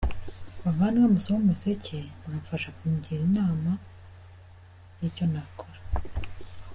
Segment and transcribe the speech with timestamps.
[0.63, 3.71] Bavandimwe musoma Umuseke, mwamfasha kungira inama
[4.99, 5.79] y’icyo nakora.